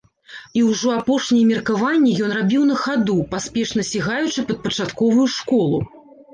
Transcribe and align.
І 0.61 0.61
ўжо 0.69 0.93
апошнія 1.01 1.49
меркаванні 1.49 2.15
ён 2.29 2.33
рабіў 2.39 2.65
на 2.71 2.79
хаду, 2.85 3.19
паспешна 3.37 3.87
сігаючы 3.93 4.49
пад 4.51 4.57
пачатковую 4.67 5.31
школу. 5.39 5.77